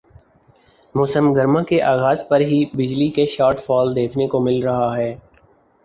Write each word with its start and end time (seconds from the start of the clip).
موسم 0.95 1.25
گرما 1.33 1.61
کے 1.63 1.81
آغاز 1.85 2.27
پر 2.29 2.39
ہی 2.41 2.59
بجلی 2.73 3.09
کا 3.15 3.25
شارٹ 3.31 3.59
فال 3.59 3.95
دیکھنے 3.95 4.27
کو 4.27 4.39
مل 4.39 4.61
رہا 4.63 4.95
ہے 4.97 5.15